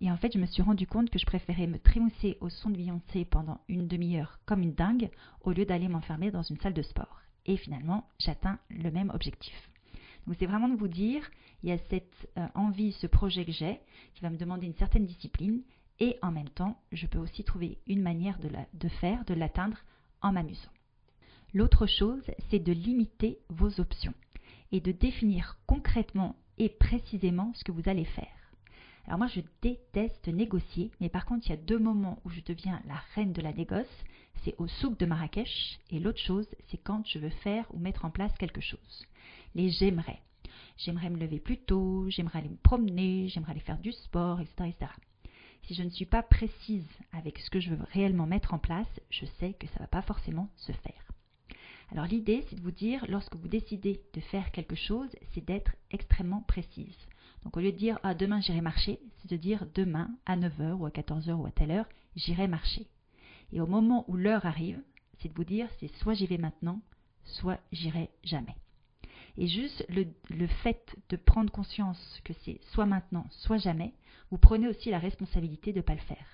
Et 0.00 0.10
en 0.10 0.16
fait, 0.16 0.32
je 0.32 0.38
me 0.38 0.46
suis 0.46 0.62
rendu 0.62 0.86
compte 0.86 1.10
que 1.10 1.18
je 1.18 1.26
préférais 1.26 1.66
me 1.66 1.78
trémousser 1.78 2.36
au 2.40 2.50
son 2.50 2.70
de 2.70 2.76
Beyoncé 2.76 3.24
pendant 3.24 3.60
une 3.68 3.88
demi-heure 3.88 4.38
comme 4.44 4.62
une 4.62 4.74
dingue 4.74 5.10
au 5.42 5.52
lieu 5.52 5.64
d'aller 5.64 5.88
m'enfermer 5.88 6.30
dans 6.30 6.42
une 6.42 6.58
salle 6.58 6.74
de 6.74 6.82
sport. 6.82 7.22
Et 7.46 7.56
finalement, 7.56 8.06
j'atteins 8.18 8.58
le 8.68 8.90
même 8.90 9.10
objectif. 9.10 9.54
Donc 10.26 10.36
c'est 10.38 10.46
vraiment 10.46 10.68
de 10.68 10.76
vous 10.76 10.88
dire, 10.88 11.28
il 11.62 11.68
y 11.68 11.72
a 11.72 11.78
cette 11.88 12.28
euh, 12.36 12.46
envie, 12.54 12.92
ce 12.92 13.06
projet 13.06 13.44
que 13.44 13.52
j'ai, 13.52 13.80
qui 14.14 14.22
va 14.22 14.30
me 14.30 14.36
demander 14.36 14.66
une 14.66 14.74
certaine 14.74 15.06
discipline, 15.06 15.62
et 15.98 16.18
en 16.22 16.30
même 16.30 16.48
temps, 16.48 16.78
je 16.92 17.06
peux 17.06 17.18
aussi 17.18 17.44
trouver 17.44 17.78
une 17.86 18.02
manière 18.02 18.38
de, 18.38 18.88
faire, 18.88 19.24
de 19.24 19.34
l'atteindre 19.34 19.78
en 20.20 20.32
m'amusant. 20.32 20.70
L'autre 21.54 21.86
chose, 21.86 22.22
c'est 22.50 22.58
de 22.58 22.72
limiter 22.72 23.38
vos 23.48 23.80
options 23.80 24.12
et 24.72 24.80
de 24.80 24.92
définir 24.92 25.56
concrètement 25.66 26.36
et 26.58 26.68
précisément 26.68 27.52
ce 27.54 27.64
que 27.64 27.72
vous 27.72 27.88
allez 27.88 28.04
faire. 28.04 28.26
Alors 29.06 29.18
moi, 29.18 29.28
je 29.28 29.40
déteste 29.62 30.26
négocier, 30.28 30.90
mais 31.00 31.08
par 31.08 31.24
contre, 31.24 31.46
il 31.46 31.50
y 31.50 31.52
a 31.52 31.56
deux 31.56 31.78
moments 31.78 32.18
où 32.24 32.30
je 32.30 32.40
deviens 32.40 32.82
la 32.86 33.00
reine 33.14 33.32
de 33.32 33.40
la 33.40 33.52
négoce. 33.52 33.86
C'est 34.44 34.56
au 34.58 34.66
souk 34.66 34.98
de 34.98 35.06
Marrakech, 35.06 35.78
et 35.90 36.00
l'autre 36.00 36.20
chose, 36.20 36.46
c'est 36.68 36.76
quand 36.76 37.06
je 37.06 37.20
veux 37.20 37.30
faire 37.30 37.66
ou 37.72 37.78
mettre 37.78 38.04
en 38.04 38.10
place 38.10 38.36
quelque 38.36 38.60
chose. 38.60 39.06
Les 39.56 39.70
j'aimerais. 39.70 40.20
J'aimerais 40.76 41.08
me 41.08 41.16
lever 41.16 41.40
plus 41.40 41.56
tôt, 41.56 42.10
j'aimerais 42.10 42.40
aller 42.40 42.50
me 42.50 42.58
promener, 42.58 43.28
j'aimerais 43.28 43.52
aller 43.52 43.60
faire 43.60 43.78
du 43.78 43.90
sport, 43.90 44.38
etc., 44.38 44.68
etc. 44.68 44.92
Si 45.62 45.72
je 45.72 45.82
ne 45.82 45.88
suis 45.88 46.04
pas 46.04 46.22
précise 46.22 46.86
avec 47.10 47.38
ce 47.38 47.48
que 47.48 47.58
je 47.58 47.70
veux 47.70 47.82
réellement 47.92 48.26
mettre 48.26 48.52
en 48.52 48.58
place, 48.58 49.00
je 49.08 49.24
sais 49.40 49.54
que 49.54 49.66
ça 49.68 49.76
ne 49.76 49.84
va 49.84 49.86
pas 49.86 50.02
forcément 50.02 50.50
se 50.56 50.72
faire. 50.72 51.10
Alors 51.90 52.04
l'idée, 52.04 52.44
c'est 52.50 52.56
de 52.56 52.60
vous 52.60 52.70
dire, 52.70 53.06
lorsque 53.08 53.34
vous 53.34 53.48
décidez 53.48 53.98
de 54.12 54.20
faire 54.20 54.50
quelque 54.50 54.76
chose, 54.76 55.08
c'est 55.32 55.46
d'être 55.46 55.72
extrêmement 55.90 56.42
précise. 56.42 56.98
Donc 57.42 57.56
au 57.56 57.60
lieu 57.60 57.72
de 57.72 57.78
dire 57.78 57.98
ah, 58.02 58.12
demain 58.12 58.42
j'irai 58.42 58.60
marcher, 58.60 59.00
c'est 59.22 59.30
de 59.30 59.36
dire 59.38 59.64
demain 59.74 60.10
à 60.26 60.36
9h 60.36 60.72
ou 60.72 60.84
à 60.84 60.90
14h 60.90 61.32
ou 61.32 61.46
à 61.46 61.50
telle 61.50 61.70
heure, 61.70 61.88
j'irai 62.14 62.46
marcher. 62.46 62.86
Et 63.54 63.62
au 63.62 63.66
moment 63.66 64.04
où 64.06 64.16
l'heure 64.16 64.44
arrive, 64.44 64.82
c'est 65.18 65.30
de 65.30 65.34
vous 65.34 65.44
dire 65.44 65.66
c'est 65.80 65.90
soit 65.96 66.12
j'y 66.12 66.26
vais 66.26 66.36
maintenant, 66.36 66.82
soit 67.24 67.58
j'irai 67.72 68.10
jamais. 68.22 68.54
Et 69.38 69.48
juste 69.48 69.84
le, 69.88 70.46
fait 70.46 70.96
de 71.08 71.16
prendre 71.16 71.50
conscience 71.50 72.20
que 72.24 72.32
c'est 72.44 72.60
soit 72.72 72.86
maintenant, 72.86 73.26
soit 73.30 73.58
jamais, 73.58 73.92
vous 74.30 74.38
prenez 74.38 74.66
aussi 74.66 74.90
la 74.90 74.98
responsabilité 74.98 75.72
de 75.72 75.78
ne 75.78 75.82
pas 75.82 75.94
le 75.94 76.00
faire. 76.00 76.26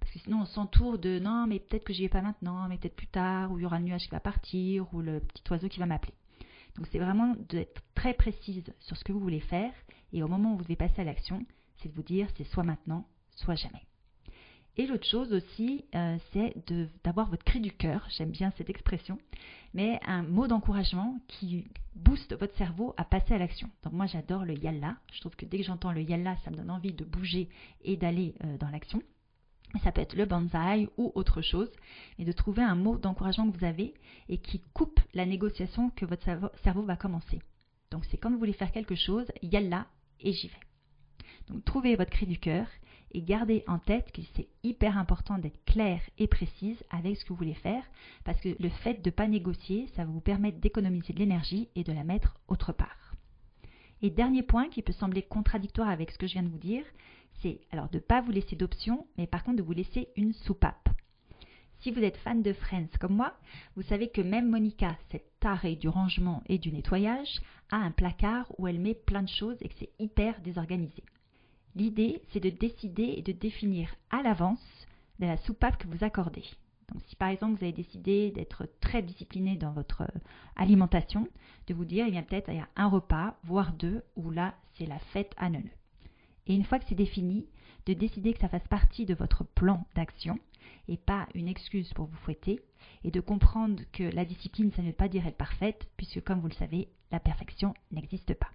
Parce 0.00 0.12
que 0.12 0.18
sinon, 0.20 0.42
on 0.42 0.46
s'entoure 0.46 0.98
de 0.98 1.18
non, 1.18 1.46
mais 1.46 1.58
peut-être 1.58 1.84
que 1.84 1.92
j'y 1.92 2.02
vais 2.02 2.08
pas 2.08 2.22
maintenant, 2.22 2.68
mais 2.68 2.78
peut-être 2.78 2.96
plus 2.96 3.06
tard, 3.06 3.50
ou 3.50 3.58
il 3.58 3.62
y 3.62 3.66
aura 3.66 3.78
le 3.78 3.84
nuage 3.84 4.04
qui 4.04 4.10
va 4.10 4.20
partir, 4.20 4.92
ou 4.92 5.00
le 5.00 5.20
petit 5.20 5.42
oiseau 5.50 5.68
qui 5.68 5.78
va 5.78 5.86
m'appeler. 5.86 6.14
Donc 6.76 6.86
c'est 6.90 6.98
vraiment 6.98 7.34
d'être 7.48 7.82
très 7.94 8.14
précise 8.14 8.72
sur 8.80 8.96
ce 8.96 9.04
que 9.04 9.12
vous 9.12 9.20
voulez 9.20 9.40
faire, 9.40 9.72
et 10.12 10.22
au 10.22 10.28
moment 10.28 10.54
où 10.54 10.56
vous 10.56 10.64
devez 10.64 10.76
passer 10.76 11.02
à 11.02 11.04
l'action, 11.04 11.44
c'est 11.78 11.88
de 11.88 11.94
vous 11.94 12.02
dire 12.02 12.28
c'est 12.36 12.44
soit 12.44 12.64
maintenant, 12.64 13.06
soit 13.30 13.54
jamais. 13.54 13.82
Et 14.76 14.86
l'autre 14.86 15.06
chose 15.06 15.32
aussi, 15.32 15.84
euh, 15.94 16.16
c'est 16.32 16.54
d'avoir 17.04 17.30
votre 17.30 17.44
cri 17.44 17.60
du 17.60 17.70
cœur, 17.70 18.06
j'aime 18.16 18.30
bien 18.30 18.52
cette 18.56 18.70
expression, 18.70 19.18
mais 19.72 20.00
un 20.04 20.22
mot 20.22 20.48
d'encouragement 20.48 21.18
qui 21.28 21.68
booste 21.94 22.36
votre 22.38 22.56
cerveau 22.56 22.92
à 22.96 23.04
passer 23.04 23.34
à 23.34 23.38
l'action. 23.38 23.70
Donc 23.84 23.92
moi 23.92 24.06
j'adore 24.06 24.44
le 24.44 24.54
yalla, 24.54 24.96
je 25.12 25.20
trouve 25.20 25.36
que 25.36 25.46
dès 25.46 25.58
que 25.58 25.64
j'entends 25.64 25.92
le 25.92 26.02
yalla, 26.02 26.36
ça 26.44 26.50
me 26.50 26.56
donne 26.56 26.72
envie 26.72 26.92
de 26.92 27.04
bouger 27.04 27.48
et 27.84 27.96
d'aller 27.96 28.34
euh, 28.44 28.58
dans 28.58 28.68
l'action 28.68 29.00
ça 29.82 29.92
peut 29.92 30.00
être 30.00 30.14
le 30.14 30.24
bonsaï 30.24 30.88
ou 30.96 31.12
autre 31.14 31.42
chose, 31.42 31.70
et 32.18 32.24
de 32.24 32.32
trouver 32.32 32.62
un 32.62 32.74
mot 32.74 32.96
d'encouragement 32.96 33.50
que 33.50 33.58
vous 33.58 33.64
avez 33.64 33.94
et 34.28 34.38
qui 34.38 34.60
coupe 34.72 35.00
la 35.14 35.26
négociation 35.26 35.90
que 35.90 36.06
votre 36.06 36.24
cerveau 36.62 36.82
va 36.82 36.96
commencer. 36.96 37.40
Donc 37.90 38.04
c'est 38.10 38.16
quand 38.16 38.30
vous 38.30 38.38
voulez 38.38 38.52
faire 38.52 38.72
quelque 38.72 38.94
chose, 38.94 39.26
yalla 39.42 39.86
et 40.20 40.32
j'y 40.32 40.48
vais. 40.48 40.54
Donc 41.48 41.64
trouvez 41.64 41.96
votre 41.96 42.10
cri 42.10 42.26
du 42.26 42.38
cœur 42.38 42.66
et 43.14 43.22
gardez 43.22 43.62
en 43.68 43.78
tête 43.78 44.10
que 44.12 44.22
c'est 44.34 44.48
hyper 44.64 44.98
important 44.98 45.38
d'être 45.38 45.64
clair 45.64 46.00
et 46.18 46.26
précise 46.26 46.82
avec 46.90 47.16
ce 47.16 47.24
que 47.24 47.30
vous 47.30 47.38
voulez 47.38 47.54
faire 47.54 47.84
parce 48.24 48.40
que 48.40 48.56
le 48.60 48.68
fait 48.68 49.02
de 49.02 49.08
ne 49.08 49.14
pas 49.14 49.28
négocier, 49.28 49.86
ça 49.94 50.04
va 50.04 50.10
vous 50.10 50.20
permettre 50.20 50.58
d'économiser 50.58 51.12
de 51.12 51.20
l'énergie 51.20 51.68
et 51.76 51.84
de 51.84 51.92
la 51.92 52.04
mettre 52.04 52.36
autre 52.48 52.72
part. 52.72 53.14
Et 54.02 54.10
dernier 54.10 54.42
point 54.42 54.68
qui 54.68 54.82
peut 54.82 54.92
sembler 54.92 55.22
contradictoire 55.22 55.88
avec 55.88 56.10
ce 56.10 56.18
que 56.18 56.26
je 56.26 56.34
viens 56.34 56.42
de 56.42 56.48
vous 56.48 56.58
dire, 56.58 56.84
c'est 57.40 57.60
alors 57.70 57.88
de 57.88 57.96
ne 57.96 58.02
pas 58.02 58.20
vous 58.20 58.32
laisser 58.32 58.56
d'options, 58.56 59.06
mais 59.16 59.26
par 59.26 59.44
contre 59.44 59.58
de 59.58 59.62
vous 59.62 59.72
laisser 59.72 60.08
une 60.16 60.32
soupape. 60.32 60.88
Si 61.80 61.90
vous 61.90 62.00
êtes 62.00 62.16
fan 62.18 62.42
de 62.42 62.52
Friends 62.52 62.88
comme 62.98 63.14
moi, 63.14 63.34
vous 63.76 63.82
savez 63.82 64.08
que 64.08 64.22
même 64.22 64.48
Monica, 64.48 64.96
cette 65.10 65.38
tarée 65.38 65.76
du 65.76 65.88
rangement 65.88 66.42
et 66.46 66.58
du 66.58 66.72
nettoyage, 66.72 67.40
a 67.70 67.76
un 67.76 67.90
placard 67.90 68.50
où 68.58 68.66
elle 68.66 68.80
met 68.80 68.94
plein 68.94 69.22
de 69.22 69.28
choses 69.28 69.58
et 69.60 69.68
que 69.68 69.74
c'est 69.78 69.90
hyper 69.98 70.40
désorganisé. 70.40 71.02
L'idée, 71.76 72.22
c'est 72.32 72.40
de 72.40 72.50
décider 72.50 73.14
et 73.16 73.22
de 73.22 73.32
définir 73.32 73.94
à 74.10 74.22
l'avance 74.22 74.86
la 75.18 75.36
soupape 75.38 75.76
que 75.76 75.88
vous 75.88 76.04
accordez. 76.04 76.44
Donc 76.92 77.02
si 77.08 77.16
par 77.16 77.28
exemple 77.28 77.56
vous 77.56 77.64
avez 77.64 77.72
décidé 77.72 78.30
d'être 78.30 78.68
très 78.80 79.02
discipliné 79.02 79.56
dans 79.56 79.72
votre 79.72 80.02
euh, 80.02 80.18
alimentation, 80.56 81.28
de 81.66 81.74
vous 81.74 81.84
dire, 81.84 82.06
il 82.06 82.14
y 82.14 82.18
a 82.18 82.22
peut-être 82.22 82.50
un 82.76 82.88
repas, 82.88 83.36
voire 83.44 83.72
deux, 83.72 84.02
où 84.16 84.30
là 84.30 84.54
c'est 84.74 84.86
la 84.86 84.98
fête 84.98 85.32
à 85.36 85.48
neuneux. 85.48 85.70
Et 86.46 86.54
une 86.54 86.64
fois 86.64 86.78
que 86.78 86.84
c'est 86.88 86.94
défini, 86.94 87.46
de 87.86 87.94
décider 87.94 88.32
que 88.34 88.40
ça 88.40 88.48
fasse 88.48 88.68
partie 88.68 89.06
de 89.06 89.14
votre 89.14 89.44
plan 89.44 89.86
d'action 89.94 90.38
et 90.88 90.96
pas 90.96 91.26
une 91.34 91.48
excuse 91.48 91.92
pour 91.94 92.06
vous 92.06 92.16
fouetter, 92.18 92.60
et 93.04 93.10
de 93.10 93.20
comprendre 93.20 93.82
que 93.92 94.04
la 94.04 94.24
discipline, 94.24 94.72
ça 94.72 94.82
ne 94.82 94.88
veut 94.88 94.92
pas 94.92 95.08
dire 95.08 95.26
être 95.26 95.36
parfaite, 95.36 95.88
puisque 95.96 96.22
comme 96.22 96.40
vous 96.40 96.48
le 96.48 96.54
savez, 96.54 96.88
la 97.10 97.20
perfection 97.20 97.74
n'existe 97.90 98.34
pas. 98.34 98.50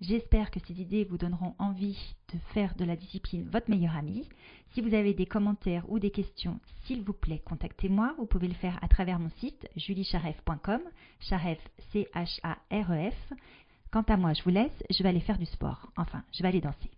J'espère 0.00 0.52
que 0.52 0.60
ces 0.60 0.80
idées 0.80 1.04
vous 1.04 1.18
donneront 1.18 1.54
envie 1.58 1.98
de 2.32 2.38
faire 2.54 2.74
de 2.76 2.84
la 2.84 2.94
discipline 2.94 3.48
votre 3.50 3.68
meilleur 3.68 3.96
ami. 3.96 4.28
Si 4.72 4.80
vous 4.80 4.94
avez 4.94 5.12
des 5.12 5.26
commentaires 5.26 5.90
ou 5.90 5.98
des 5.98 6.12
questions, 6.12 6.60
s'il 6.84 7.02
vous 7.02 7.12
plaît, 7.12 7.42
contactez-moi. 7.44 8.14
Vous 8.16 8.26
pouvez 8.26 8.46
le 8.46 8.54
faire 8.54 8.78
à 8.80 8.86
travers 8.86 9.18
mon 9.18 9.30
site 9.40 9.68
juliecharef.com, 9.76 10.82
charef 11.20 11.58
C-H-A-R-E-F. 11.92 13.32
Quant 13.90 14.02
à 14.02 14.16
moi, 14.16 14.34
je 14.34 14.42
vous 14.44 14.50
laisse, 14.50 14.84
je 14.88 15.02
vais 15.02 15.08
aller 15.08 15.20
faire 15.20 15.38
du 15.38 15.46
sport. 15.46 15.90
Enfin, 15.96 16.22
je 16.32 16.42
vais 16.42 16.48
aller 16.48 16.60
danser. 16.60 16.90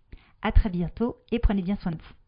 À 0.43 0.51
très 0.51 0.69
bientôt 0.69 1.17
et 1.31 1.39
prenez 1.39 1.63
bien 1.63 1.77
soin 1.77 1.91
de 1.91 1.97
vous. 1.97 2.20